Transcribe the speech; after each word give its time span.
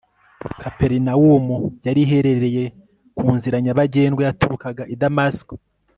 kaperinawumu 0.61 1.57
yari 1.85 1.99
iherereye 2.05 2.63
ku 3.17 3.25
nzira 3.35 3.55
nyabagendwa 3.63 4.21
yaturukaga 4.27 4.83
i 4.93 4.95
damasiko 5.01 5.53